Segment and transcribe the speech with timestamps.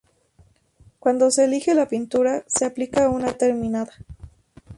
[0.97, 3.93] Cuando se elige la pintura, se aplica a una pieza ya terminada.